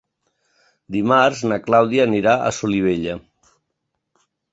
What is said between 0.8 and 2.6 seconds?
Dimarts na Clàudia anirà a